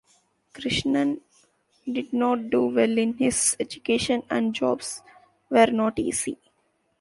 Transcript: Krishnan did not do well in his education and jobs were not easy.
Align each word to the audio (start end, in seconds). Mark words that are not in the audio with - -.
Krishnan 0.55 1.19
did 1.85 2.11
not 2.11 2.49
do 2.49 2.65
well 2.65 2.97
in 2.97 3.13
his 3.19 3.55
education 3.59 4.23
and 4.31 4.51
jobs 4.55 5.03
were 5.51 5.67
not 5.67 5.99
easy. 5.99 6.39